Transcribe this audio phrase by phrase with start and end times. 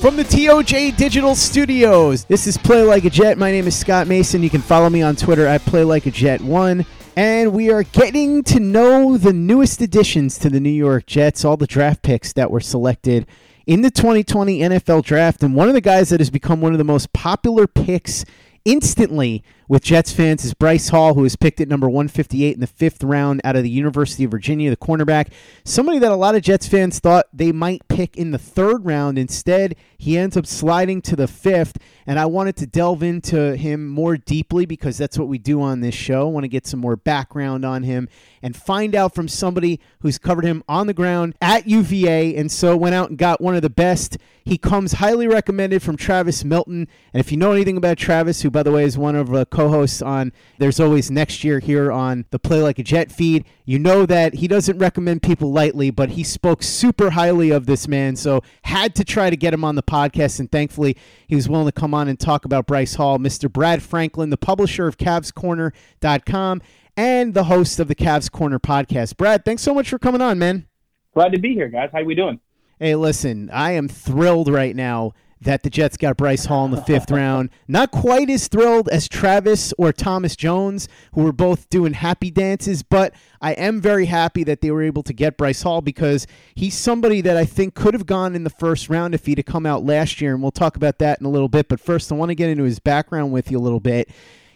[0.00, 3.36] From the TOJ Digital Studios, this is Play Like a Jet.
[3.36, 4.44] My name is Scott Mason.
[4.44, 6.86] You can follow me on Twitter at Play Like a Jet One.
[7.16, 11.56] And we are getting to know the newest additions to the New York Jets, all
[11.56, 13.26] the draft picks that were selected
[13.66, 15.42] in the 2020 NFL Draft.
[15.42, 18.24] And one of the guys that has become one of the most popular picks
[18.64, 22.66] instantly with Jets fans is Bryce Hall, who was picked at number 158 in the
[22.66, 25.30] fifth round out of the University of Virginia, the cornerback.
[25.62, 29.18] Somebody that a lot of Jets fans thought they might pick in the third round.
[29.18, 31.76] Instead, he ends up sliding to the fifth.
[32.06, 35.80] And I wanted to delve into him more deeply because that's what we do on
[35.80, 36.28] this show.
[36.28, 38.08] I want to get some more background on him
[38.42, 42.34] and find out from somebody who's covered him on the ground at UVA.
[42.36, 44.16] And so went out and got one of the best.
[44.42, 46.88] He comes highly recommended from Travis Milton.
[47.12, 50.00] And if you know anything about Travis, who, by the way, is one of co-hosts
[50.00, 53.44] on There's Always Next Year here on the Play Like a Jet feed.
[53.64, 57.88] You know that he doesn't recommend people lightly, but he spoke super highly of this
[57.88, 61.48] man, so had to try to get him on the podcast, and thankfully he was
[61.48, 63.18] willing to come on and talk about Bryce Hall.
[63.18, 63.52] Mr.
[63.52, 66.62] Brad Franklin, the publisher of CavsCorner.com
[66.96, 69.16] and the host of the Cavs Corner podcast.
[69.16, 70.68] Brad, thanks so much for coming on, man.
[71.14, 71.88] Glad to be here, guys.
[71.92, 72.38] How are we doing?
[72.78, 76.82] Hey, listen, I am thrilled right now that the Jets got Bryce Hall in the
[76.82, 77.50] fifth round.
[77.66, 82.82] Not quite as thrilled as Travis or Thomas Jones, who were both doing happy dances,
[82.82, 86.74] but I am very happy that they were able to get Bryce Hall because he's
[86.74, 89.66] somebody that I think could have gone in the first round if he'd have come
[89.66, 91.68] out last year, and we'll talk about that in a little bit.
[91.68, 94.10] But first, I want to get into his background with you a little bit.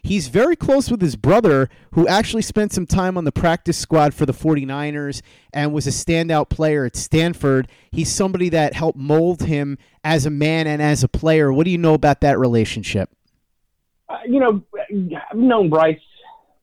[0.05, 4.15] He's very close with his brother, who actually spent some time on the practice squad
[4.15, 7.69] for the 49ers and was a standout player at Stanford.
[7.93, 11.53] He's somebody that helped mold him as a man and as a player.
[11.53, 13.11] What do you know about that relationship?
[14.09, 14.63] Uh, you know,
[15.31, 16.01] I've known Bryce,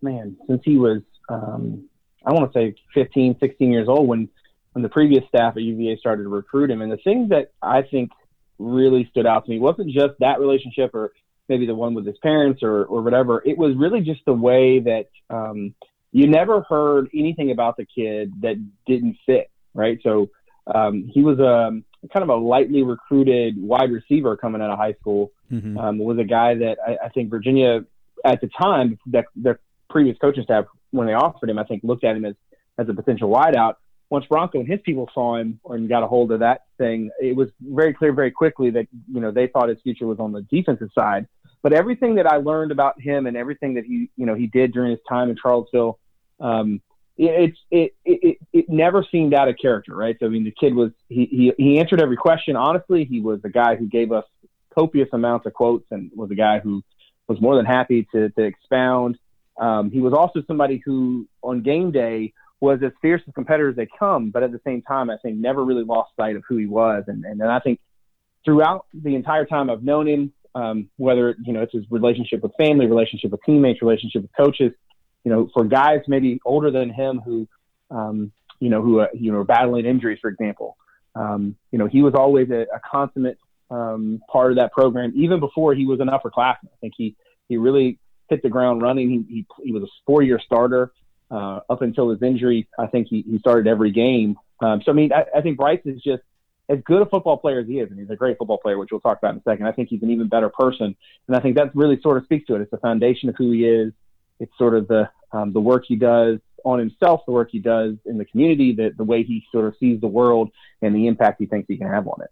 [0.02, 1.88] man, since he was, um,
[2.26, 4.28] I want to say 15, 16 years old when,
[4.74, 6.82] when the previous staff at UVA started to recruit him.
[6.82, 8.12] And the thing that I think
[8.58, 11.14] really stood out to me wasn't just that relationship or
[11.50, 13.42] maybe the one with his parents or, or whatever.
[13.46, 15.74] It was really just the way that um,
[16.12, 18.56] you never heard anything about the kid that
[18.88, 20.00] didn't fit, right?
[20.04, 20.30] So
[20.74, 21.72] um, he was a
[22.14, 25.32] kind of a lightly recruited wide receiver coming out of high school.
[25.52, 25.78] Mm-hmm.
[25.78, 27.84] Um, was a guy that I, I think Virginia
[28.26, 29.60] at the time, that their
[29.90, 32.36] previous coaching staff, when they offered him, I think looked at him as,
[32.78, 33.76] as a potential wideout.
[34.10, 37.36] Once Bronco and his people saw him and got a hold of that thing, it
[37.36, 40.42] was very clear very quickly that you know they thought his future was on the
[40.42, 41.28] defensive side.
[41.62, 44.72] But everything that I learned about him and everything that he, you know, he did
[44.72, 46.00] during his time in Charlottesville,
[46.40, 46.82] um,
[47.18, 50.16] it, it, it, it, it never seemed out of character, right?
[50.20, 52.56] So, I mean, the kid was, he, he, he answered every question.
[52.56, 54.24] Honestly, he was a guy who gave us
[54.74, 56.82] copious amounts of quotes and was a guy who
[57.28, 59.18] was more than happy to, to expound.
[59.60, 63.76] Um, he was also somebody who on game day was as fierce a competitor as
[63.76, 66.56] they come, but at the same time, I think never really lost sight of who
[66.56, 67.04] he was.
[67.08, 67.82] And, and, and I think
[68.46, 72.52] throughout the entire time I've known him, um, whether you know it's his relationship with
[72.58, 74.72] family, relationship with teammates, relationship with coaches.
[75.24, 77.48] You know, for guys maybe older than him who,
[77.92, 80.78] um, you know, who uh, you know are battling injuries, for example.
[81.16, 83.38] Um, you know, he was always a, a consummate
[83.70, 86.68] um, part of that program, even before he was an upperclassman.
[86.74, 87.16] I think he
[87.48, 88.00] he really
[88.30, 89.10] hit the ground running.
[89.10, 90.92] He he, he was a four year starter
[91.32, 92.68] uh, up until his injury.
[92.78, 94.38] I think he, he started every game.
[94.62, 96.24] Um, so I mean, I, I think Bryce is just
[96.70, 98.90] as good a football player as he is, and he's a great football player, which
[98.92, 99.66] we'll talk about in a second.
[99.66, 100.96] I think he's an even better person,
[101.28, 102.62] and I think that really sort of speaks to it.
[102.62, 103.92] It's the foundation of who he is.
[104.40, 107.96] It's sort of the um, the work he does on himself, the work he does
[108.06, 110.52] in the community, the the way he sort of sees the world,
[110.82, 112.30] and the impact he thinks he can have on it.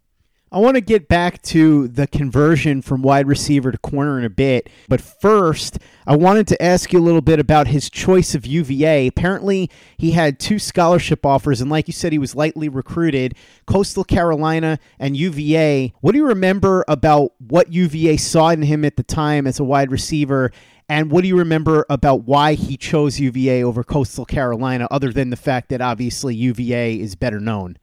[0.49, 4.29] I want to get back to the conversion from wide receiver to corner in a
[4.29, 4.69] bit.
[4.87, 9.07] But first, I wanted to ask you a little bit about his choice of UVA.
[9.07, 13.35] Apparently, he had two scholarship offers, and like you said, he was lightly recruited
[13.65, 15.93] Coastal Carolina and UVA.
[15.99, 19.65] What do you remember about what UVA saw in him at the time as a
[19.65, 20.53] wide receiver?
[20.87, 25.29] And what do you remember about why he chose UVA over Coastal Carolina, other than
[25.29, 27.77] the fact that obviously UVA is better known?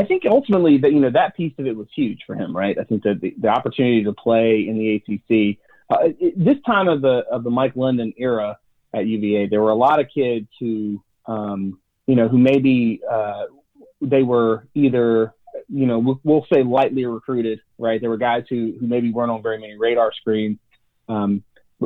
[0.00, 2.78] I think ultimately that you know that piece of it was huge for him, right?
[2.78, 5.58] I think that the, the opportunity to play in the ACC
[5.90, 8.58] uh, it, this time of the of the Mike London era
[8.94, 13.44] at UVA, there were a lot of kids who um, you know who maybe uh,
[14.00, 15.34] they were either
[15.68, 18.00] you know we'll, say lightly recruited, right?
[18.00, 20.58] There were guys who who maybe weren't on very many radar screens.
[21.08, 21.42] Um,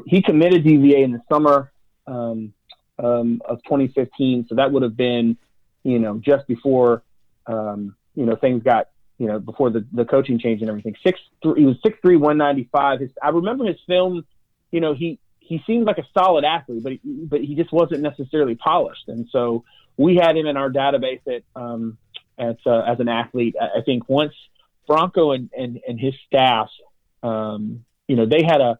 [0.07, 1.73] he committed to UVA in the summer
[2.07, 2.53] um,
[2.99, 5.39] um, of 2015, so that would have been
[5.83, 7.03] you know just before
[7.47, 8.89] um, you know things got
[9.19, 10.95] you know before the, the coaching change and everything.
[11.05, 13.01] Six three, he was six three one ninety five.
[13.01, 14.25] His I remember his film.
[14.71, 18.01] You know he he seemed like a solid athlete, but he, but he just wasn't
[18.01, 19.09] necessarily polished.
[19.09, 19.65] And so
[19.97, 21.99] we had him in our database at um,
[22.39, 23.55] at uh, as an athlete.
[23.61, 24.35] I think once
[24.87, 26.71] Bronco and and, and his staff,
[27.23, 28.79] um, you know, they had a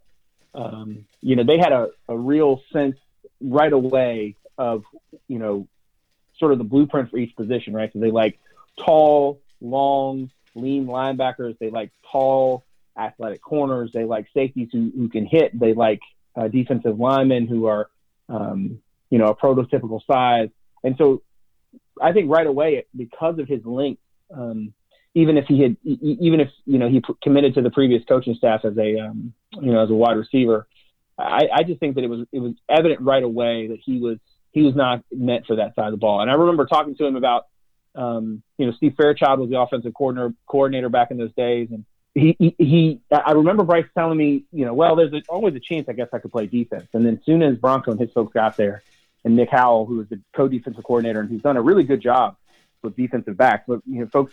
[0.55, 2.97] um, you know they had a, a real sense
[3.41, 4.85] right away of
[5.29, 5.69] you know
[6.39, 7.93] sort of the blueprint for each position, right?
[7.93, 8.39] So they like
[8.79, 11.59] tall, long, lean linebackers.
[11.59, 12.65] They like tall,
[12.99, 13.91] athletic corners.
[13.93, 15.59] They like safeties who, who can hit.
[15.59, 16.01] They like
[16.37, 17.91] uh, defensive linemen who are,
[18.29, 18.81] um,
[19.11, 20.49] you know, a prototypical size.
[20.83, 21.23] And so
[22.01, 24.01] I think right away, because of his length,
[24.33, 24.75] um,
[25.15, 28.65] even if he had, even if, you know, he committed to the previous coaching staff
[28.65, 30.67] as a, um, you know, as a wide receiver,
[31.17, 34.19] I, I just think that it was, it was evident right away that he was,
[34.51, 36.21] he was not meant for that side of the ball.
[36.21, 37.47] And I remember talking to him about,
[37.95, 41.85] um, you know, Steve Fairchild was the offensive coordinator coordinator back in those days, and
[42.15, 45.61] he, he, he I remember Bryce telling me, you know, well, there's a, always a
[45.61, 46.87] chance I guess I could play defense.
[46.93, 48.83] And then soon as Bronco and his folks got there,
[49.25, 52.37] and Nick Howell, who was the co-defensive coordinator and who's done a really good job
[52.83, 54.33] with defensive backs, but you know, folks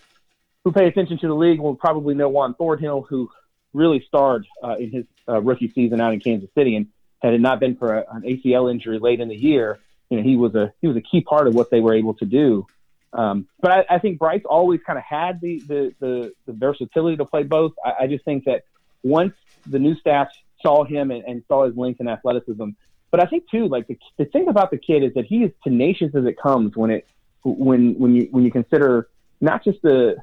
[0.64, 3.30] who pay attention to the league will probably know Juan Thornhill, who
[3.74, 6.88] really starred uh, in his uh, rookie season out in Kansas City, and
[7.22, 9.80] had it not been for a, an ACL injury late in the year,
[10.10, 12.14] you know, he was a he was a key part of what they were able
[12.16, 12.68] to do
[13.14, 17.18] um, but I, I, think Bryce always kind of had the, the, the, the, versatility
[17.18, 17.74] to play both.
[17.84, 18.64] I, I, just think that
[19.04, 19.34] once
[19.66, 20.30] the new staff
[20.62, 22.70] saw him and, and, saw his length and athleticism,
[23.10, 25.52] but I think too, like the, the thing about the kid is that he is
[25.62, 27.06] tenacious as it comes when it
[27.44, 29.10] when when you when you consider
[29.42, 30.16] not just the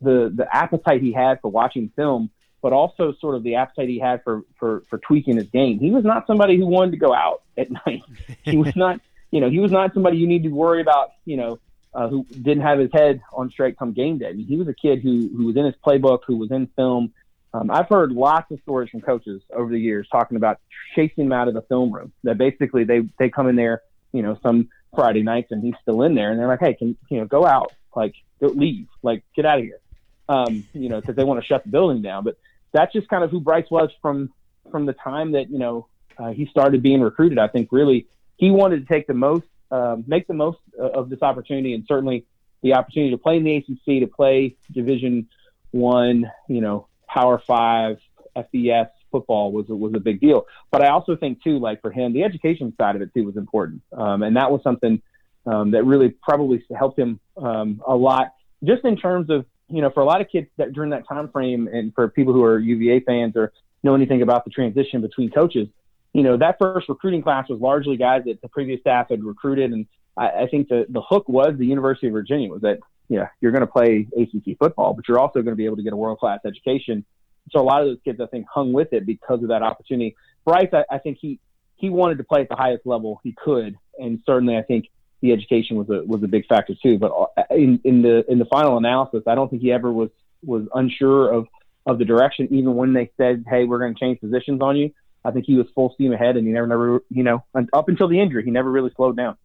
[0.00, 2.30] the the appetite he had for watching film,
[2.60, 5.78] but also sort of the appetite he had for for for tweaking his game.
[5.78, 8.02] He was not somebody who wanted to go out at night.
[8.42, 9.00] he was not,
[9.30, 11.60] you know, he was not somebody you need to worry about, you know,
[11.96, 14.28] uh, who didn't have his head on straight come game day.
[14.28, 16.66] I mean, he was a kid who who was in his playbook, who was in
[16.76, 17.14] film.
[17.54, 20.60] Um, I've heard lots of stories from coaches over the years talking about
[20.94, 22.12] chasing him out of the film room.
[22.24, 23.80] That basically they they come in there,
[24.12, 26.98] you know, some Friday nights and he's still in there, and they're like, hey, can
[27.08, 29.80] you know go out, like go leave, like get out of here,
[30.28, 32.24] um, you know, because they want to shut the building down.
[32.24, 32.36] But
[32.72, 34.30] that's just kind of who Bryce was from
[34.70, 35.86] from the time that you know
[36.18, 37.38] uh, he started being recruited.
[37.38, 38.06] I think really
[38.36, 42.24] he wanted to take the most um, make the most of this opportunity, and certainly
[42.62, 45.28] the opportunity to play in the ACC, to play Division
[45.70, 47.98] One, you know, Power Five,
[48.36, 50.46] FBS football was was a big deal.
[50.70, 53.36] But I also think too, like for him, the education side of it too was
[53.36, 55.02] important, um, and that was something
[55.46, 58.34] um, that really probably helped him um, a lot,
[58.64, 61.28] just in terms of you know, for a lot of kids that during that time
[61.28, 63.52] frame, and for people who are UVA fans or
[63.82, 65.68] know anything about the transition between coaches,
[66.16, 69.72] you know, that first recruiting class was largely guys that the previous staff had recruited.
[69.72, 69.86] And
[70.16, 72.78] I, I think the, the hook was the University of Virginia was that,
[73.10, 75.82] yeah, you're going to play ACC football, but you're also going to be able to
[75.82, 77.04] get a world class education.
[77.50, 80.16] So a lot of those kids, I think, hung with it because of that opportunity.
[80.46, 81.38] Bryce, I, I think he,
[81.74, 83.76] he wanted to play at the highest level he could.
[83.98, 84.86] And certainly I think
[85.20, 86.98] the education was a, was a big factor too.
[86.98, 90.08] But uh, in, in the, in the final analysis, I don't think he ever was,
[90.42, 91.46] was unsure of,
[91.84, 94.92] of the direction, even when they said, Hey, we're going to change positions on you.
[95.26, 98.06] I think he was full steam ahead, and he never, never, you know, up until
[98.06, 99.36] the injury, he never really slowed down.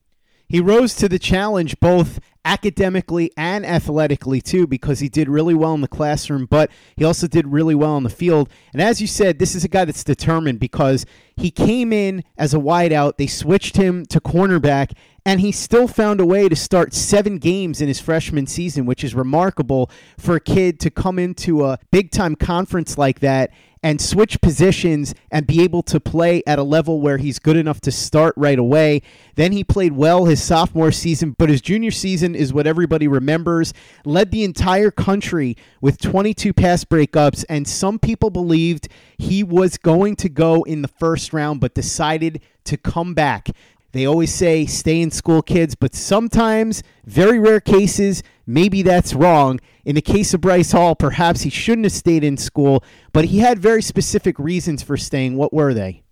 [0.47, 5.73] He rose to the challenge both academically and athletically too because he did really well
[5.73, 9.07] in the classroom but he also did really well on the field and as you
[9.07, 11.05] said this is a guy that's determined because
[11.35, 14.91] he came in as a wideout they switched him to cornerback
[15.23, 19.03] and he still found a way to start seven games in his freshman season which
[19.03, 23.51] is remarkable for a kid to come into a big time conference like that
[23.83, 27.81] and switch positions and be able to play at a level where he's good enough
[27.81, 29.01] to start right away.
[29.35, 33.73] Then he played well his sophomore season, but his junior season is what everybody remembers.
[34.05, 40.15] Led the entire country with 22 pass breakups, and some people believed he was going
[40.17, 43.49] to go in the first round, but decided to come back.
[43.91, 49.59] They always say stay in school, kids, but sometimes, very rare cases, maybe that's wrong.
[49.83, 53.39] In the case of Bryce Hall, perhaps he shouldn't have stayed in school, but he
[53.39, 55.35] had very specific reasons for staying.
[55.35, 56.03] What were they?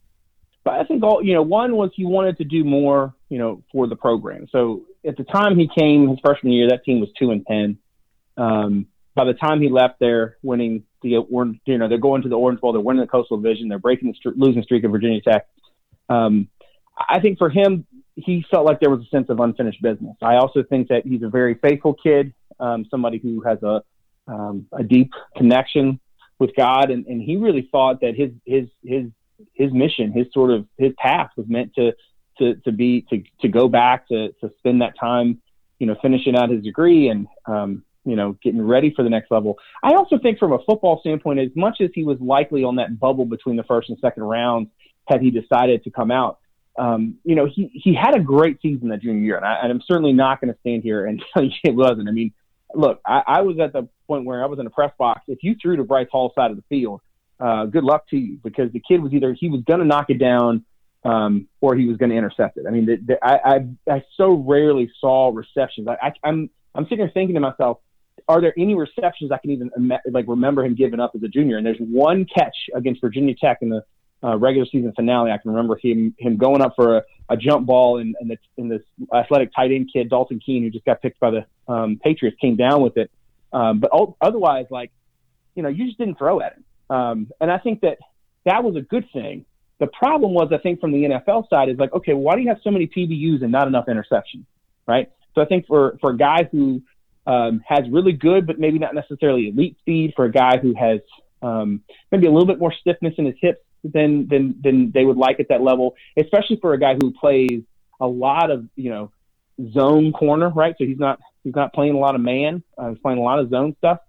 [0.69, 3.63] but I think all you know, one was he wanted to do more, you know,
[3.71, 4.47] for the program.
[4.51, 7.77] So at the time he came his freshman year, that team was two and ten.
[8.37, 11.09] Um, by the time he left there, winning the
[11.65, 14.09] you know they're going to the Orange Bowl, they're winning the Coastal Division, they're breaking
[14.09, 15.47] the st- losing streak of Virginia Tech.
[16.09, 16.47] Um,
[16.97, 20.15] I think for him, he felt like there was a sense of unfinished business.
[20.21, 23.83] I also think that he's a very faithful kid, um, somebody who has a
[24.27, 25.99] um, a deep connection
[26.37, 29.05] with God, and, and he really thought that his his his
[29.53, 31.93] his mission, his sort of his path was meant to
[32.39, 35.41] to to be to to go back to to spend that time,
[35.77, 39.31] you know, finishing out his degree and um, you know getting ready for the next
[39.31, 39.57] level.
[39.83, 42.99] I also think from a football standpoint, as much as he was likely on that
[42.99, 44.69] bubble between the first and second rounds,
[45.07, 46.39] had he decided to come out.
[46.77, 49.81] Um, you know, he, he had a great season that junior year, and, I, I'm
[49.85, 52.07] certainly not going to stand here and tell you it wasn't.
[52.07, 52.31] I mean,
[52.73, 55.21] look, I, I was at the point where I was in a press box.
[55.27, 57.01] If you threw to Bryce Hall's side of the field,
[57.39, 60.05] uh, good luck to you because the kid was either he was going to knock
[60.09, 60.65] it down
[61.03, 62.65] um, or he was going to intercept it.
[62.67, 65.87] I mean, the, the, I, I, I so rarely saw receptions.
[65.87, 67.79] I, I, I'm I'm sitting here thinking to myself,
[68.27, 69.71] are there any receptions I can even
[70.11, 71.57] like remember him giving up as a junior?
[71.57, 73.83] And there's one catch against Virginia Tech in the
[74.23, 75.31] uh, regular season finale.
[75.31, 78.37] I can remember him him going up for a, a jump ball, and, and, the,
[78.57, 78.81] and this
[79.13, 82.55] athletic tight end kid Dalton Keene, who just got picked by the um, Patriots, came
[82.55, 83.09] down with it.
[83.51, 83.89] Um, but
[84.21, 84.91] otherwise, like
[85.55, 86.63] you know, you just didn't throw at him.
[86.89, 87.97] Um, and I think that
[88.45, 89.45] that was a good thing.
[89.79, 92.49] The problem was, I think, from the NFL side, is like, okay, why do you
[92.49, 94.45] have so many PBUs and not enough interceptions,
[94.85, 95.09] right?
[95.35, 96.81] So I think for for a guy who
[97.25, 100.99] um, has really good, but maybe not necessarily elite speed, for a guy who has
[101.41, 101.81] um,
[102.11, 105.39] maybe a little bit more stiffness in his hips than than than they would like
[105.39, 107.61] at that level, especially for a guy who plays
[108.01, 109.11] a lot of you know
[109.73, 110.75] zone corner, right?
[110.77, 112.63] So he's not he's not playing a lot of man.
[112.77, 113.99] Uh, he's playing a lot of zone stuff.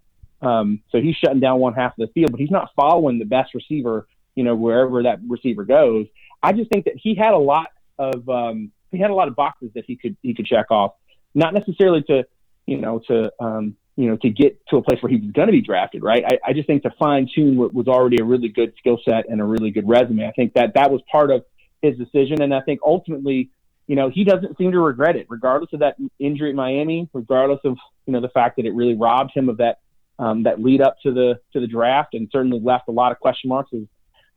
[0.42, 3.26] Um, so he's shutting down one half of the field, but he's not following the
[3.26, 6.06] best receiver, you know, wherever that receiver goes.
[6.42, 7.68] I just think that he had a lot
[7.98, 10.92] of um, he had a lot of boxes that he could he could check off,
[11.34, 12.24] not necessarily to
[12.66, 15.48] you know to um, you know to get to a place where he was going
[15.48, 16.24] to be drafted, right?
[16.24, 19.28] I, I just think to fine tune what was already a really good skill set
[19.28, 20.26] and a really good resume.
[20.26, 21.44] I think that that was part of
[21.82, 23.50] his decision, and I think ultimately
[23.90, 27.58] you know, he doesn't seem to regret it, regardless of that injury at Miami, regardless
[27.64, 29.80] of you know the fact that it really robbed him of that
[30.16, 33.18] um, that lead up to the to the draft, and certainly left a lot of
[33.18, 33.72] question marks.
[33.72, 33.88] Is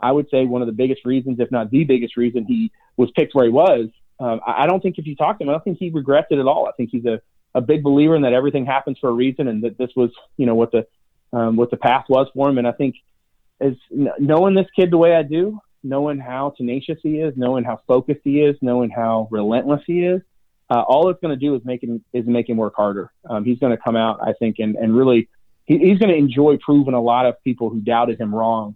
[0.03, 3.09] I would say one of the biggest reasons, if not the biggest reason, he was
[3.11, 3.89] picked where he was.
[4.19, 6.39] Um, I, don't think if you talk to him, I don't think he regrets it
[6.39, 6.67] at all.
[6.67, 7.21] I think he's a,
[7.55, 10.45] a big believer in that everything happens for a reason, and that this was you
[10.45, 10.85] know what the
[11.37, 12.57] um, what the path was for him.
[12.57, 12.95] And I think
[13.59, 17.81] as knowing this kid the way I do, knowing how tenacious he is, knowing how
[17.87, 20.21] focused he is, knowing how relentless he is,
[20.69, 23.11] uh, all it's going to do is make him is make him work harder.
[23.29, 25.29] Um, he's going to come out, I think, and, and really
[25.65, 28.75] he, he's going to enjoy proving a lot of people who doubted him wrong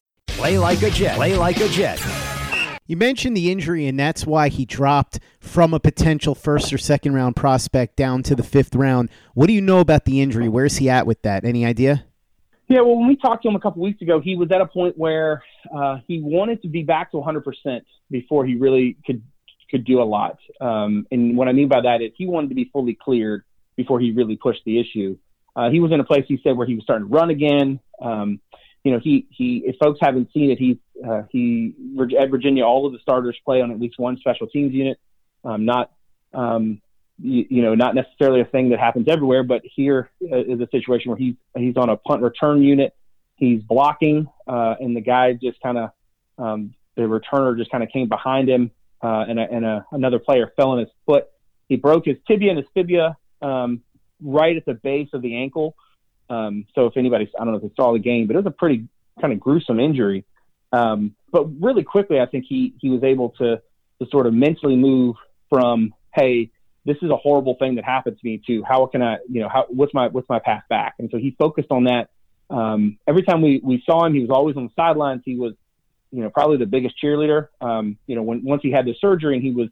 [0.41, 1.17] Play like a Jet.
[1.17, 2.03] Play like a Jet.
[2.87, 7.13] You mentioned the injury, and that's why he dropped from a potential first or second
[7.13, 9.11] round prospect down to the fifth round.
[9.35, 10.49] What do you know about the injury?
[10.49, 11.45] Where's he at with that?
[11.45, 12.05] Any idea?
[12.69, 14.65] Yeah, well, when we talked to him a couple weeks ago, he was at a
[14.65, 19.21] point where uh, he wanted to be back to 100% before he really could
[19.69, 20.39] could do a lot.
[20.59, 23.43] Um, and what I mean by that is he wanted to be fully cleared
[23.75, 25.19] before he really pushed the issue.
[25.55, 27.79] Uh, he was in a place he said where he was starting to run again.
[28.01, 28.39] Um,
[28.83, 29.63] you know, he he.
[29.65, 31.75] If folks haven't seen it, he uh, he
[32.19, 34.99] at Virginia, all of the starters play on at least one special teams unit.
[35.43, 35.91] Um, not
[36.33, 36.81] um,
[37.19, 41.11] you, you, know, not necessarily a thing that happens everywhere, but here uh, a situation
[41.11, 42.95] where he's he's on a punt return unit,
[43.35, 45.89] he's blocking, uh, and the guy just kind of
[46.37, 48.71] um, the returner just kind of came behind him,
[49.03, 51.27] uh, and, a, and a, another player fell on his foot.
[51.69, 53.81] He broke his tibia and his fibia um,
[54.21, 55.75] right at the base of the ankle.
[56.31, 58.45] Um, so if anybody, I don't know if they saw the game, but it was
[58.47, 58.87] a pretty
[59.19, 60.25] kind of gruesome injury.
[60.71, 63.61] Um, but really quickly, I think he he was able to
[63.99, 65.15] to sort of mentally move
[65.49, 66.51] from hey
[66.85, 69.49] this is a horrible thing that happened to me to How can I, you know,
[69.49, 70.95] how, what's my, what's my path back?
[70.99, 72.09] And so he focused on that.
[72.49, 75.21] Um, every time we, we saw him, he was always on the sidelines.
[75.23, 75.53] He was,
[76.11, 77.47] you know, probably the biggest cheerleader.
[77.61, 79.69] Um, you know, when, once he had the surgery and he was,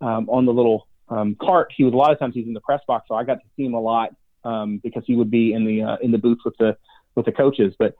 [0.00, 2.60] um, on the little, um, cart, he was a lot of times he's in the
[2.60, 3.06] press box.
[3.08, 4.14] So I got to see him a lot,
[4.44, 6.76] um, because he would be in the, uh, in the booths with the,
[7.14, 7.74] with the coaches.
[7.78, 7.96] But,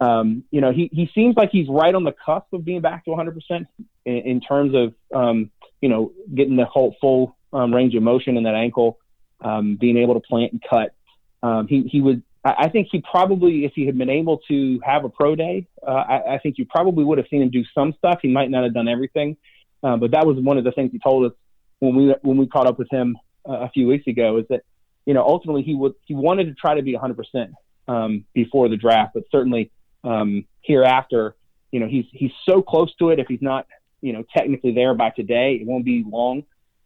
[0.00, 3.04] um, you know, he, he seems like he's right on the cusp of being back
[3.04, 3.66] to 100%
[4.04, 8.36] in, in terms of, um, you know, getting the whole full um, range of motion
[8.36, 8.98] in that ankle,
[9.40, 10.94] um, being able to plant and cut.
[11.42, 12.22] Um, he he would.
[12.46, 15.90] I, think he probably, if he had been able to have a pro day, uh,
[15.90, 18.18] I, I, think you probably would have seen him do some stuff.
[18.20, 19.38] He might not have done everything,
[19.82, 21.32] uh, but that was one of the things he told us
[21.78, 23.16] when we when we caught up with him
[23.48, 24.36] uh, a few weeks ago.
[24.36, 24.62] Is that
[25.06, 27.52] you know ultimately he would he wanted to try to be 100 percent
[27.88, 29.70] um, before the draft, but certainly
[30.02, 31.34] um, hereafter,
[31.70, 33.18] you know he's he's so close to it.
[33.18, 33.66] If he's not
[34.00, 36.44] you know technically there by today, it won't be long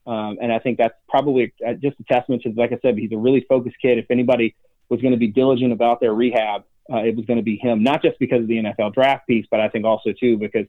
[0.08, 3.18] um, and I think that's probably just a testament to, like I said, he's a
[3.18, 3.98] really focused kid.
[3.98, 4.56] If anybody
[4.88, 7.82] was going to be diligent about their rehab, uh, it was going to be him.
[7.82, 10.64] Not just because of the NFL draft piece, but I think also too because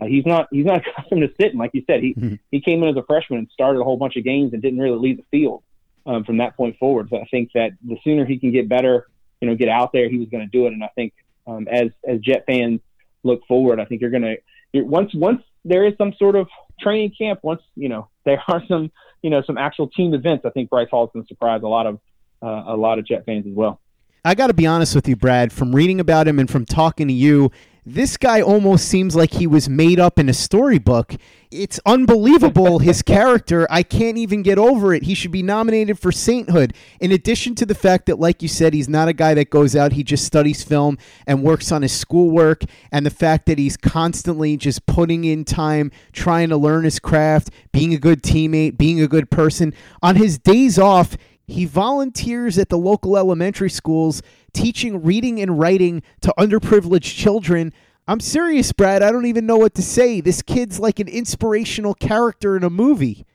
[0.00, 1.58] uh, he's not he's not accustomed to sitting.
[1.58, 2.36] Like you said, he mm-hmm.
[2.50, 4.78] he came in as a freshman and started a whole bunch of games and didn't
[4.78, 5.62] really leave the field
[6.08, 7.08] um, from that point forward.
[7.10, 9.06] So I think that the sooner he can get better,
[9.40, 10.72] you know, get out there, he was going to do it.
[10.72, 11.12] And I think
[11.46, 12.80] um, as as Jet fans
[13.22, 16.48] look forward, I think you're going to once once there is some sort of
[16.80, 18.90] training camp, once you know there are some
[19.22, 21.68] you know some actual team events, I think Bryce Hall is going to surprise a
[21.68, 22.00] lot of
[22.42, 23.78] uh, a lot of Jet fans as well.
[24.24, 25.52] I got to be honest with you, Brad.
[25.52, 27.50] From reading about him and from talking to you,
[27.88, 31.14] this guy almost seems like he was made up in a storybook.
[31.50, 33.66] It's unbelievable, his character.
[33.70, 35.04] I can't even get over it.
[35.04, 36.74] He should be nominated for sainthood.
[37.00, 39.74] In addition to the fact that, like you said, he's not a guy that goes
[39.74, 43.78] out, he just studies film and works on his schoolwork, and the fact that he's
[43.78, 49.00] constantly just putting in time, trying to learn his craft, being a good teammate, being
[49.00, 49.72] a good person.
[50.02, 51.16] On his days off,
[51.48, 57.72] he volunteers at the local elementary schools teaching reading and writing to underprivileged children.
[58.06, 59.02] I'm serious, Brad.
[59.02, 60.20] I don't even know what to say.
[60.20, 63.26] This kid's like an inspirational character in a movie.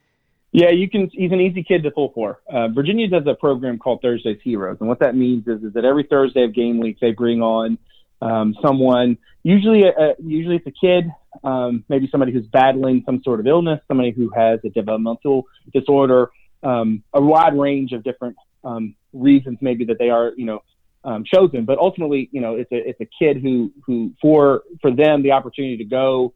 [0.51, 1.09] Yeah, you can.
[1.11, 2.39] He's an easy kid to pull for.
[2.47, 5.83] Uh, Virginia does a program called Thursday's Heroes, and what that means is, is that
[5.83, 7.79] every Thursday of game week they bring on
[8.21, 9.17] um, someone.
[9.41, 11.11] Usually, a, usually it's a kid,
[11.43, 16.29] um, maybe somebody who's battling some sort of illness, somebody who has a developmental disorder,
[16.63, 20.63] um, a wide range of different um, reasons maybe that they are, you know,
[21.03, 21.65] um, chosen.
[21.65, 25.31] But ultimately, you know, it's a it's a kid who who for for them the
[25.31, 26.33] opportunity to go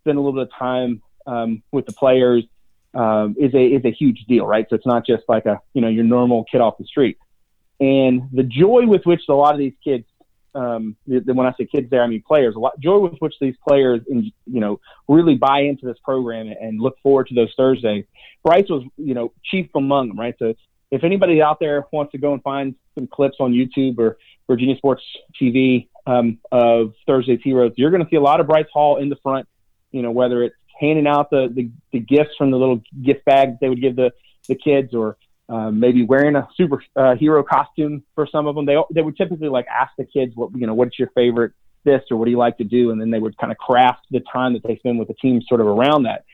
[0.00, 2.44] spend a little bit of time um, with the players
[2.94, 4.66] um, is a is a huge deal, right?
[4.68, 7.18] So it's not just like a you know your normal kid off the street.
[7.80, 10.04] And the joy with which a lot of these kids
[10.54, 12.56] um, then when I say kids there, I mean players.
[12.56, 16.52] A lot joy with which these players, in, you know, really buy into this program
[16.60, 18.04] and look forward to those Thursdays.
[18.44, 20.34] Bryce was, you know, chief among them, right?
[20.38, 20.54] So
[20.90, 24.76] if anybody out there wants to go and find some clips on YouTube or Virginia
[24.76, 25.02] Sports
[25.40, 29.08] TV um, of Thursday's Heroes, you're going to see a lot of Bryce Hall in
[29.08, 29.46] the front.
[29.92, 33.56] You know, whether it's handing out the, the, the gifts from the little gift bags
[33.60, 34.12] they would give the
[34.48, 35.16] the kids, or
[35.50, 38.66] um, maybe wearing a superhero uh, costume for some of them.
[38.66, 41.52] They they would typically like ask the kids what you know what's your favorite
[41.84, 44.06] this or what do you like to do, and then they would kind of craft
[44.10, 46.24] the time that they spend with the team sort of around that.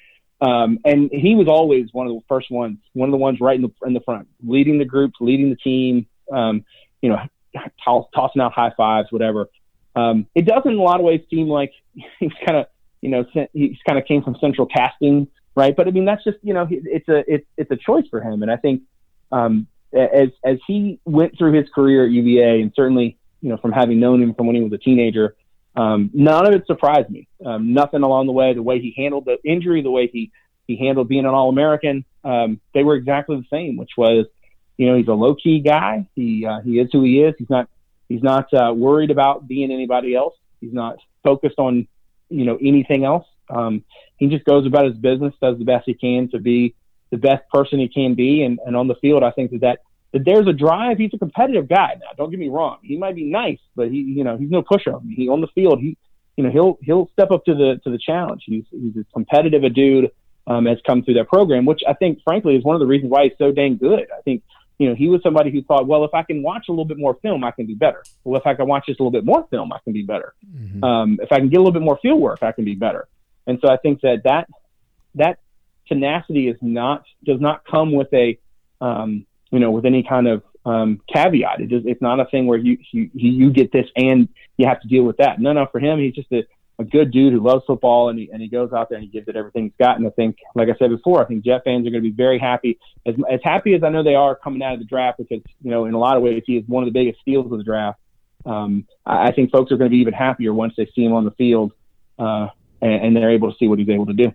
[0.41, 3.57] Um, and he was always one of the first ones, one of the ones right
[3.57, 6.07] in the in the front, leading the groups, leading the team.
[6.31, 6.65] Um,
[7.01, 7.19] you know,
[7.85, 9.49] toss, tossing out high fives, whatever.
[9.95, 11.73] Um, it does in a lot of ways seem like
[12.21, 12.67] he's kind of
[13.01, 15.75] you know he's kind of came from central casting, right?
[15.75, 18.43] But I mean that's just you know it's a it's it's a choice for him,
[18.43, 18.83] and I think
[19.37, 23.73] um, as as he went through his career at UVA, and certainly you know from
[23.73, 25.37] having known him from when he was a teenager,
[25.77, 27.29] um, none of it surprised me.
[27.45, 30.33] Um, nothing along the way, the way he handled the injury, the way he
[30.67, 33.77] he handled being an All American, um, they were exactly the same.
[33.77, 34.27] Which was,
[34.77, 36.09] you know, he's a low key guy.
[36.15, 37.35] He uh, he is who he is.
[37.39, 37.69] He's not
[38.09, 40.35] he's not uh, worried about being anybody else.
[40.61, 41.87] He's not focused on
[42.29, 43.27] you know anything else.
[43.49, 43.85] Um,
[44.17, 46.75] he just goes about his business, does the best he can to be
[47.11, 49.79] the best person he can be, and, and on the field, I think that that
[50.13, 50.99] that there's a drive.
[50.99, 51.95] He's a competitive guy.
[52.01, 52.79] Now, don't get me wrong.
[52.83, 55.03] He might be nice, but he, you know, he's no pushover.
[55.15, 55.97] He on the field, he,
[56.37, 58.43] you know, he'll he'll step up to the to the challenge.
[58.47, 60.11] He's he's as competitive a dude
[60.47, 63.11] um, as come through that program, which I think, frankly, is one of the reasons
[63.11, 64.07] why he's so dang good.
[64.17, 64.43] I think,
[64.79, 66.99] you know, he was somebody who thought, well, if I can watch a little bit
[66.99, 68.05] more film, I can be better.
[68.25, 70.35] Well, if I can watch just a little bit more film, I can be better.
[70.47, 70.85] Mm-hmm.
[70.85, 73.09] Um, if I can get a little bit more field work, I can be better.
[73.47, 74.49] And so I think that that
[75.15, 75.39] that
[75.89, 78.39] tenacity is not does not come with a
[78.81, 81.61] um, you know with any kind of um, caveat.
[81.61, 84.81] It just, it's not a thing where you, you you get this and you have
[84.81, 85.41] to deal with that.
[85.41, 85.67] No, no.
[85.71, 86.45] For him, he's just a,
[86.79, 89.11] a good dude who loves football and he and he goes out there and he
[89.11, 89.97] gives it everything he's got.
[89.97, 92.15] And I think, like I said before, I think Jet fans are going to be
[92.15, 95.19] very happy, as as happy as I know they are coming out of the draft
[95.19, 97.51] because you know in a lot of ways he is one of the biggest steals
[97.51, 98.01] of the draft.
[98.45, 101.13] Um, I, I think folks are going to be even happier once they see him
[101.13, 101.73] on the field
[102.19, 102.49] uh,
[102.83, 104.33] and, and they're able to see what he's able to do.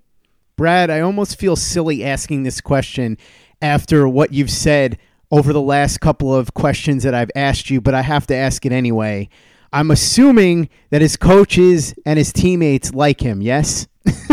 [0.56, 3.18] Brad, I almost feel silly asking this question
[3.62, 4.98] after what you've said
[5.32, 8.66] over the last couple of questions that I've asked you, but I have to ask
[8.66, 9.30] it anyway.
[9.74, 13.88] I'm assuming that his coaches and his teammates like him, yes?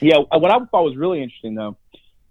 [0.00, 1.76] yeah, what I thought was really interesting, though,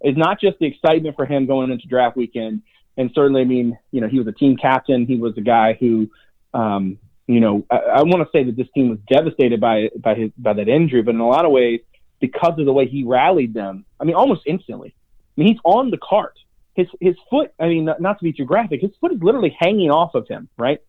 [0.02, 2.62] is not just the excitement for him going into draft weekend.
[2.98, 5.06] And certainly, I mean, you know, he was a team captain.
[5.06, 6.10] He was a guy who,
[6.52, 10.14] um, you know, I, I want to say that this team was devastated by by
[10.14, 11.80] his by that injury, but in a lot of ways,
[12.20, 14.94] because of the way he rallied them, I mean, almost instantly.
[15.36, 16.38] I mean, he's on the cart.
[16.74, 17.52] His his foot.
[17.60, 20.26] I mean, not, not to be too graphic, his foot is literally hanging off of
[20.26, 20.48] him.
[20.56, 20.80] Right?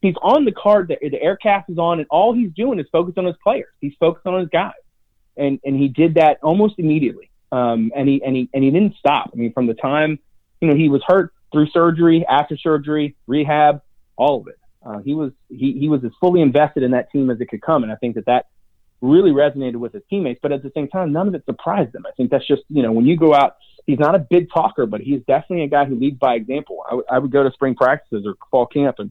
[0.00, 0.88] He's on the cart.
[0.88, 3.72] The, the air cast is on, and all he's doing is focused on his players.
[3.80, 4.72] He's focused on his guys,
[5.36, 7.30] and and he did that almost immediately.
[7.50, 9.30] Um, and he and he and he didn't stop.
[9.32, 10.20] I mean, from the time
[10.60, 13.82] you know he was hurt through surgery, after surgery, rehab,
[14.16, 14.59] all of it.
[14.84, 17.62] Uh, he was he he was as fully invested in that team as it could
[17.62, 18.46] come, and I think that that
[19.00, 20.40] really resonated with his teammates.
[20.42, 22.04] But at the same time, none of it surprised them.
[22.06, 24.86] I think that's just you know when you go out he's not a big talker,
[24.86, 26.82] but he's definitely a guy who leads by example.
[26.86, 29.10] I, w- I would go to spring practices or fall camp and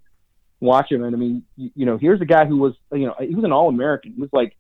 [0.59, 1.03] watch him.
[1.03, 3.43] And I mean, you, you know, here's a guy who was, you know, he was
[3.43, 4.13] an All American.
[4.13, 4.55] He was like,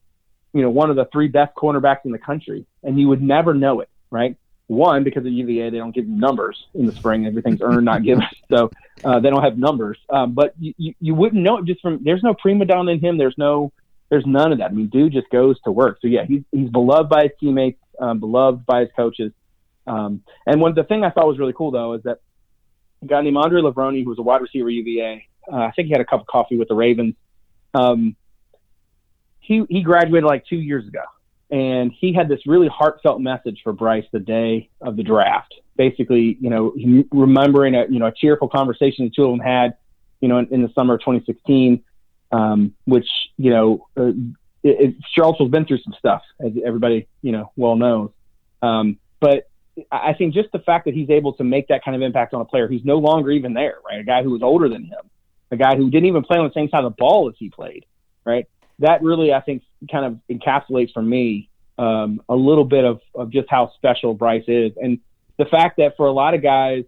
[0.53, 3.53] you know, one of the three best cornerbacks in the country, and you would never
[3.53, 4.35] know it, right?
[4.69, 7.25] One, because of UVA, they don't give numbers in the spring.
[7.25, 8.23] Everything's earned, not given.
[8.51, 8.69] So
[9.03, 9.97] uh, they don't have numbers.
[10.09, 12.99] Um, but you, you, you wouldn't know it just from, there's no prima donna in
[12.99, 13.17] him.
[13.17, 13.71] There's no,
[14.09, 14.71] there's none of that.
[14.71, 15.99] I mean, dude just goes to work.
[16.01, 19.31] So yeah, he's, he's beloved by his teammates, um, beloved by his coaches.
[19.87, 22.19] Um, and one the thing I thought was really cool though is that
[23.01, 25.91] a guy named Andre Levrone, who was a wide receiver UVA, uh, I think he
[25.91, 27.15] had a cup of coffee with the Ravens.
[27.73, 28.15] Um,
[29.39, 31.01] he he graduated like two years ago,
[31.51, 35.55] and he had this really heartfelt message for Bryce the day of the draft.
[35.75, 36.73] Basically, you know,
[37.11, 39.77] remembering a you know a cheerful conversation the two of them had,
[40.21, 41.83] you know, in, in the summer of 2016,
[42.31, 43.07] um, which
[43.37, 44.15] you know, uh, it,
[44.63, 48.11] it, Charlottesville's been through some stuff, as everybody you know well knows.
[48.61, 49.49] Um, but
[49.91, 52.41] I think just the fact that he's able to make that kind of impact on
[52.41, 53.99] a player who's no longer even there, right?
[53.99, 55.09] A guy who was older than him,
[55.51, 57.49] a guy who didn't even play on the same side of the ball as he
[57.49, 57.85] played,
[58.25, 58.47] right?
[58.79, 63.29] That really, I think, kind of encapsulates for me um, a little bit of, of
[63.29, 64.99] just how special Bryce is, and
[65.37, 66.83] the fact that for a lot of guys,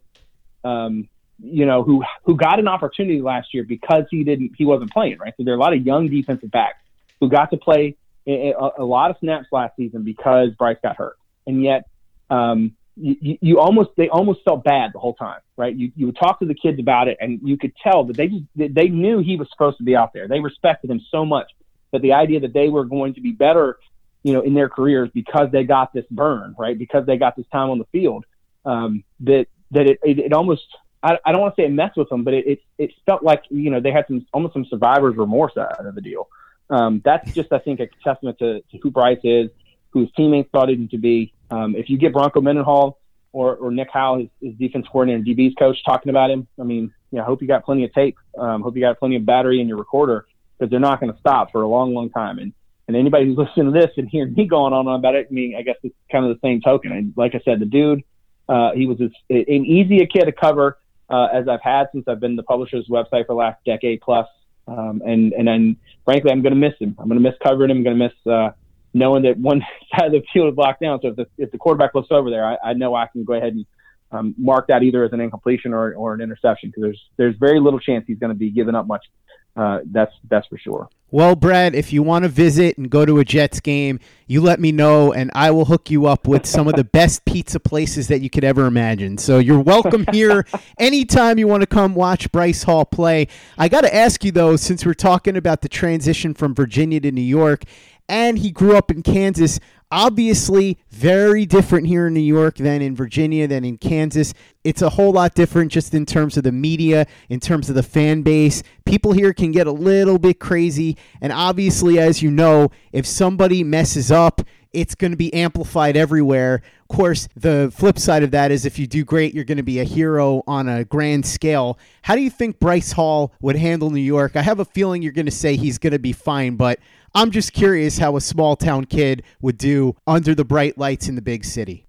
[0.63, 1.08] um,
[1.41, 5.17] you know, who who got an opportunity last year because he didn't, he wasn't playing,
[5.17, 5.34] right?
[5.38, 6.80] So there are a lot of young defensive backs
[7.19, 7.95] who got to play
[8.27, 11.88] a, a lot of snaps last season because Bryce got hurt, and yet
[12.30, 15.75] um, you, you almost they almost felt bad the whole time, right?
[15.75, 18.27] You you would talk to the kids about it, and you could tell that they
[18.27, 20.27] just they knew he was supposed to be out there.
[20.27, 21.51] They respected him so much
[21.91, 23.77] that the idea that they were going to be better,
[24.23, 26.77] you know, in their careers because they got this burn, right?
[26.77, 28.25] Because they got this time on the field,
[28.65, 30.63] um, that that it, it, it almost
[31.04, 33.23] I, I don't want to say it messed with them, but it, it it felt
[33.23, 36.27] like you know they had some almost some survivor's remorse out of the deal.
[36.69, 39.49] Um, that's just I think a testament to, to who Bryce is,
[39.89, 42.97] who his teammates thought him to be, um, if you get Bronco Mendenhall
[43.34, 46.63] or, or Nick Howell, his, his defense coordinator and DB's coach, talking about him, I
[46.63, 48.17] mean, know, I hope you got plenty of tape.
[48.38, 50.25] Um, hope you got plenty of battery in your recorder
[50.62, 52.38] because they're not going to stop for a long, long time.
[52.38, 52.54] And
[52.88, 55.56] and anybody who's listening to this and hearing me going on about it, I mean,
[55.58, 56.91] I guess it's kind of the same token.
[56.91, 58.04] And like I said, the dude,
[58.50, 60.78] uh, he was as, an easy a kid to cover
[61.10, 64.28] uh, as I've had since I've been the publisher's website for the last decade plus.
[64.67, 66.95] Um, and and then frankly, I'm going to miss him.
[67.00, 67.78] I'm going to miss covering him.
[67.78, 68.52] I'm going to miss uh,
[68.93, 69.62] knowing that one
[69.95, 71.00] side of the field is locked down.
[71.02, 73.34] So if the if the quarterback looks over there, I, I know I can go
[73.34, 73.65] ahead and
[74.12, 77.60] um, mark that either as an incompletion or, or an interception because there's there's very
[77.60, 79.06] little chance he's going to be giving up much.
[79.55, 80.89] Uh, that's that's for sure.
[81.13, 84.61] Well, Brad, if you want to visit and go to a Jets game, you let
[84.61, 88.07] me know, and I will hook you up with some of the best pizza places
[88.07, 89.17] that you could ever imagine.
[89.17, 90.45] So you're welcome here
[90.79, 93.27] anytime you want to come watch Bryce Hall play.
[93.57, 97.11] I got to ask you, though, since we're talking about the transition from Virginia to
[97.11, 97.65] New York,
[98.07, 99.59] and he grew up in Kansas,
[99.91, 104.34] obviously very different here in New York than in Virginia than in Kansas.
[104.63, 107.84] It's a whole lot different just in terms of the media, in terms of the
[107.84, 108.63] fan base.
[108.86, 110.97] People here can get a little bit crazy.
[111.19, 114.41] And obviously, as you know, if somebody messes up,
[114.73, 116.62] it's going to be amplified everywhere.
[116.89, 119.63] Of course, the flip side of that is if you do great, you're going to
[119.63, 121.77] be a hero on a grand scale.
[122.04, 124.36] How do you think Bryce Hall would handle New York?
[124.36, 126.80] I have a feeling you're going to say he's going to be fine, but
[127.13, 131.15] I'm just curious how a small town kid would do under the bright lights in
[131.15, 131.86] the big city.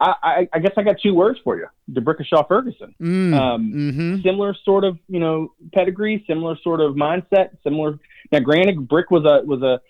[0.00, 2.94] I, I, I guess I got two words for you: D'Brickashaw Ferguson.
[3.00, 4.22] Mm, um, mm-hmm.
[4.22, 7.98] Similar sort of you know pedigree, similar sort of mindset, similar.
[8.32, 9.80] Now, granted, Brick was a was a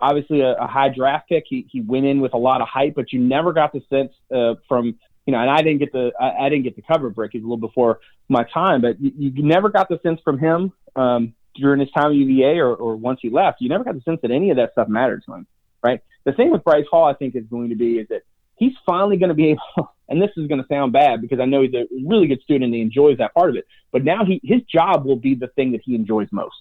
[0.00, 1.44] obviously a, a high draft pick.
[1.46, 4.12] He he went in with a lot of hype, but you never got the sense
[4.34, 7.10] uh, from you know, and I didn't get the I, I didn't get to cover
[7.10, 7.32] Brick.
[7.32, 10.72] He's a little before my time, but you, you never got the sense from him
[10.96, 14.00] um, during his time at UVA or, or once he left, you never got the
[14.02, 15.46] sense that any of that stuff mattered to him,
[15.82, 16.00] right?
[16.24, 18.22] The thing with Bryce Hall, I think, is going to be is that
[18.56, 21.44] he's finally going to be able, and this is going to sound bad because I
[21.44, 24.24] know he's a really good student and he enjoys that part of it, but now
[24.24, 26.56] he his job will be the thing that he enjoys most.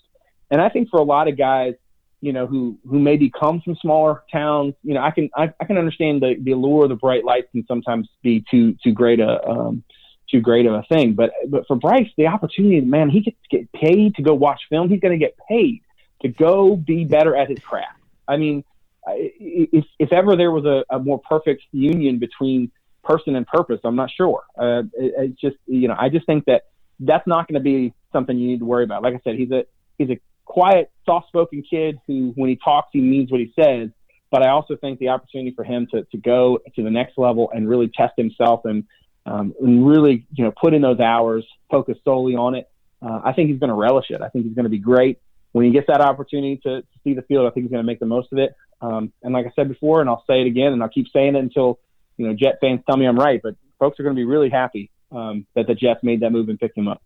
[0.50, 1.74] And I think for a lot of guys,
[2.22, 5.66] you know, who who maybe come from smaller towns, you know, I can I, I
[5.66, 9.20] can understand the the allure of the bright lights can sometimes be too too great
[9.20, 9.84] a um,
[10.30, 11.14] too great of a thing.
[11.14, 14.90] But but for Bryce, the opportunity, man, he gets get paid to go watch film.
[14.90, 15.82] He's going to get paid
[16.22, 18.00] to go be better at his craft.
[18.28, 18.64] I mean,
[19.08, 22.72] if if ever there was a, a more perfect union between
[23.04, 24.44] person and purpose, I'm not sure.
[24.58, 26.64] Uh, it, it's just you know, I just think that
[27.00, 29.04] that's not going to be something you need to worry about.
[29.04, 29.66] Like I said, he's a
[29.98, 33.90] he's a quiet, soft-spoken kid who, when he talks, he means what he says.
[34.32, 37.50] But I also think the opportunity for him to, to go to the next level
[37.54, 38.84] and really test himself and
[39.28, 42.70] um, and really, you know, put in those hours, focus solely on it.
[43.02, 44.22] Uh, I think he's going to relish it.
[44.22, 45.20] I think he's going to be great
[45.52, 47.46] when he gets that opportunity to, to see the field.
[47.46, 48.56] I think he's going to make the most of it.
[48.82, 51.36] Um, and like I said before, and I'll say it again, and I'll keep saying
[51.36, 51.80] it until
[52.16, 53.42] you know Jet fans tell me I'm right.
[53.42, 56.50] But folks are going to be really happy um, that the Jets made that move
[56.50, 57.02] and picked him up.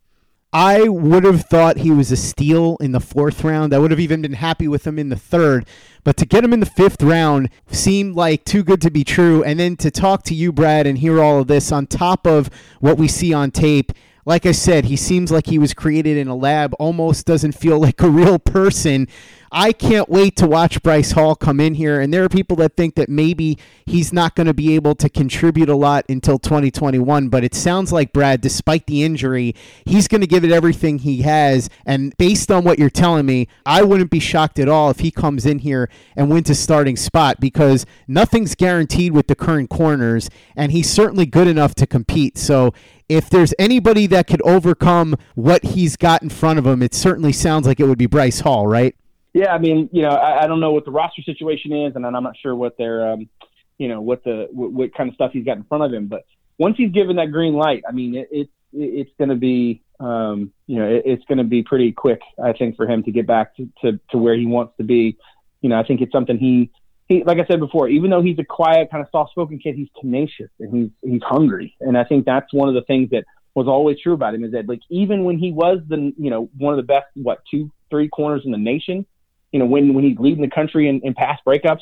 [0.54, 3.74] I would have thought he was a steal in the fourth round.
[3.74, 5.66] I would have even been happy with him in the third.
[6.04, 9.44] But to get him in the fifth round seemed like too good to be true.
[9.44, 12.50] And then to talk to you, Brad, and hear all of this on top of
[12.80, 13.94] what we see on tape
[14.26, 17.80] like I said, he seems like he was created in a lab, almost doesn't feel
[17.82, 19.08] like a real person.
[19.54, 22.00] I can't wait to watch Bryce Hall come in here.
[22.00, 25.10] And there are people that think that maybe he's not going to be able to
[25.10, 27.28] contribute a lot until 2021.
[27.28, 29.54] But it sounds like, Brad, despite the injury,
[29.86, 31.70] he's going to give it everything he has.
[31.86, 35.12] And based on what you're telling me, I wouldn't be shocked at all if he
[35.12, 40.30] comes in here and wins a starting spot because nothing's guaranteed with the current corners.
[40.56, 42.38] And he's certainly good enough to compete.
[42.38, 42.74] So
[43.10, 47.34] if there's anybody that could overcome what he's got in front of him, it certainly
[47.34, 48.96] sounds like it would be Bryce Hall, right?
[49.34, 52.06] Yeah, I mean, you know, I, I don't know what the roster situation is, and
[52.06, 53.30] I'm not sure what their, um,
[53.78, 56.08] you know, what the what, what, kind of stuff he's got in front of him.
[56.08, 56.26] But
[56.58, 60.52] once he's given that green light, I mean, it, it it's going to be, um,
[60.68, 63.26] you know, it, it's going to be pretty quick, I think, for him to get
[63.26, 65.18] back to, to to where he wants to be.
[65.62, 66.70] You know, I think it's something he
[67.08, 69.90] he, like I said before, even though he's a quiet, kind of soft-spoken kid, he's
[70.00, 73.68] tenacious and he's he's hungry, and I think that's one of the things that was
[73.68, 76.74] always true about him is that like even when he was the you know one
[76.74, 79.06] of the best what two three corners in the nation,
[79.52, 81.82] you know when when he's leading the country in, in pass breakups,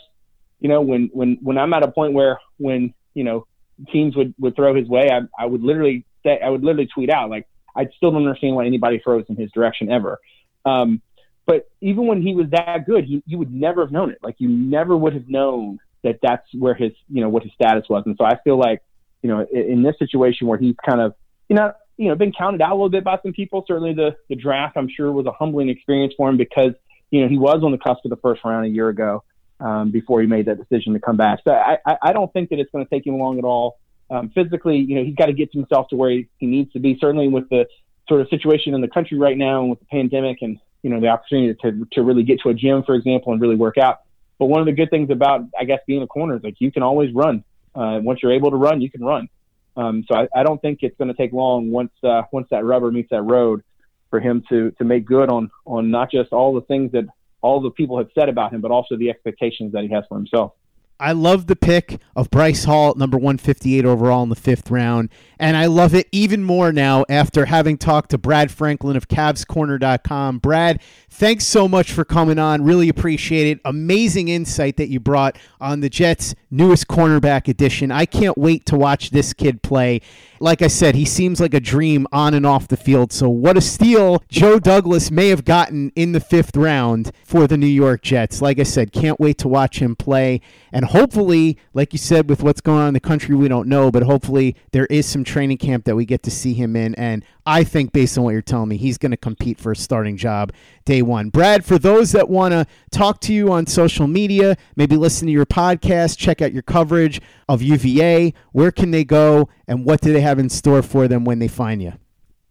[0.59, 3.45] you know when when when I'm at a point where when you know
[3.91, 7.09] teams would would throw his way, I I would literally say I would literally tweet
[7.09, 10.19] out like I still don't understand why anybody throws in his direction ever.
[10.65, 11.01] Um,
[11.45, 14.19] but even when he was that good, he, you would never have known it.
[14.21, 17.85] Like you never would have known that that's where his, you know, what his status
[17.89, 18.03] was.
[18.05, 18.81] And so I feel like,
[19.21, 21.15] you know, in, in this situation where he's kind of,
[21.49, 23.65] you know, you know, been counted out a little bit by some people.
[23.67, 26.73] Certainly the the draft, I'm sure, was a humbling experience for him because
[27.11, 29.23] you know he was on the cusp of the first round a year ago
[29.59, 31.39] um, before he made that decision to come back.
[31.45, 33.77] So I, I, don't think that it's going to take him long at all.
[34.09, 36.79] Um, physically, you know, he's got to get himself to where he, he needs to
[36.79, 36.97] be.
[36.99, 37.65] Certainly with the
[38.07, 40.99] sort of situation in the country right now and with the pandemic and you know
[40.99, 44.01] the opportunity to to really get to a gym, for example, and really work out.
[44.37, 46.71] but one of the good things about, I guess, being a corner is like you
[46.71, 47.43] can always run.
[47.75, 49.29] Uh, once you're able to run, you can run.
[49.77, 52.65] Um, so I, I, don't think it's going to take long once uh, once that
[52.65, 53.63] rubber meets that road
[54.09, 57.05] for him to to make good on on not just all the things that
[57.41, 60.17] all the people have said about him, but also the expectations that he has for
[60.17, 60.53] himself.
[60.99, 65.09] I love the pick of Bryce Hall number 158 overall in the fifth round.
[65.39, 70.39] And I love it even more now after having talked to Brad Franklin of CavsCorner.com.
[70.39, 72.63] Brad, thanks so much for coming on.
[72.63, 73.61] Really appreciate it.
[73.63, 77.89] Amazing insight that you brought on the Jets' newest cornerback edition.
[77.91, 80.01] I can't wait to watch this kid play.
[80.41, 83.11] Like I said, he seems like a dream on and off the field.
[83.11, 87.57] So, what a steal Joe Douglas may have gotten in the fifth round for the
[87.57, 88.41] New York Jets.
[88.41, 90.39] Like I said, can't wait to watch him play.
[90.71, 93.91] And hopefully, like you said, with what's going on in the country, we don't know,
[93.91, 96.95] but hopefully there is some training camp that we get to see him in.
[96.95, 99.75] And I think, based on what you're telling me, he's going to compete for a
[99.75, 100.51] starting job
[100.85, 101.29] day one.
[101.29, 105.31] Brad, for those that want to talk to you on social media, maybe listen to
[105.31, 110.11] your podcast, check out your coverage of UVA, where can they go and what do
[110.11, 111.93] they have in store for them when they find you?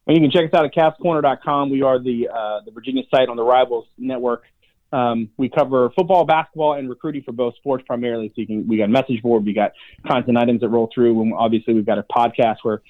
[0.07, 1.71] Well, you can check us out at CavsCorner.com.
[1.71, 4.45] We are the uh, the Virginia site on the Rivals Network.
[4.93, 8.29] Um, we cover football, basketball, and recruiting for both sports primarily.
[8.29, 9.73] So you can we got a message board, we got
[10.07, 12.83] content items that roll through, and obviously we've got a podcast where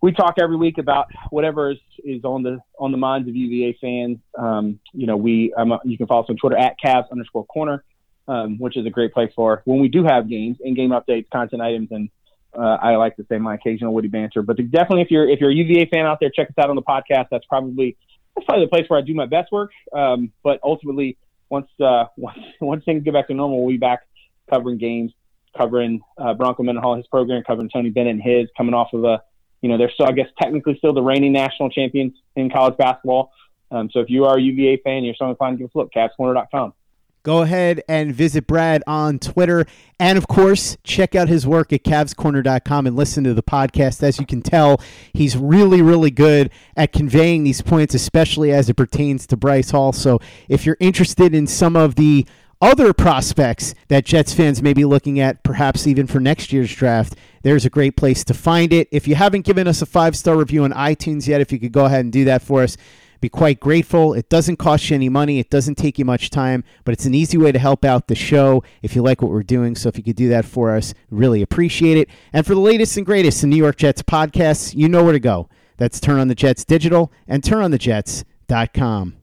[0.00, 3.78] we talk every week about whatever is, is on the on the minds of UVA
[3.80, 4.18] fans.
[4.38, 7.82] Um, you know, we a, you can follow us on Twitter at Cavs underscore Corner,
[8.28, 11.62] um, which is a great place for when we do have games, in-game updates, content
[11.62, 12.10] items, and
[12.56, 14.42] uh, I like to say my occasional witty banter.
[14.42, 16.76] But definitely, if you're if you're a UVA fan out there, check us out on
[16.76, 17.28] the podcast.
[17.30, 17.96] That's probably
[18.34, 19.70] that's probably the place where I do my best work.
[19.92, 21.16] Um, but ultimately,
[21.50, 24.06] once uh, once once things get back to normal, we'll be back
[24.50, 25.12] covering games,
[25.56, 29.22] covering uh, Bronco Mendenhall his program, covering Tony Bennett and his, coming off of a
[29.60, 33.32] you know, they're still, I guess, technically still the reigning national champions in college basketball.
[33.70, 35.92] Um, so if you are a UVA fan, you're so inclined to give a look,
[35.92, 36.72] CavsCorner.com.
[37.22, 39.66] Go ahead and visit Brad on Twitter.
[40.00, 44.02] And of course, check out his work at CavsCorner.com and listen to the podcast.
[44.02, 44.80] As you can tell,
[45.12, 49.92] he's really, really good at conveying these points, especially as it pertains to Bryce Hall.
[49.92, 52.26] So if you're interested in some of the
[52.60, 57.14] other prospects that Jets fans may be looking at, perhaps even for next year's draft,
[57.42, 58.88] there's a great place to find it.
[58.90, 61.72] If you haven't given us a five star review on iTunes yet, if you could
[61.72, 62.76] go ahead and do that for us,
[63.20, 64.14] be quite grateful.
[64.14, 67.14] It doesn't cost you any money, it doesn't take you much time, but it's an
[67.14, 69.74] easy way to help out the show if you like what we're doing.
[69.74, 72.08] So if you could do that for us, really appreciate it.
[72.32, 75.20] And for the latest and greatest in New York Jets podcasts, you know where to
[75.20, 75.48] go.
[75.76, 79.14] That's Turn on the Jets Digital and turnonthejets.com.